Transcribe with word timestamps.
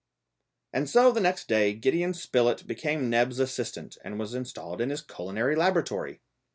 And 0.73 0.89
so 0.89 1.11
the 1.11 1.19
next 1.21 1.47
day 1.47 1.73
Gideon 1.73 2.15
Spilett 2.15 2.65
became 2.65 3.07
Neb's 3.07 3.37
assistant 3.37 3.99
and 4.03 4.17
was 4.17 4.33
installed 4.33 4.81
in 4.81 4.89
his 4.89 5.03
culinary 5.03 5.55
laboratory. 5.55 6.21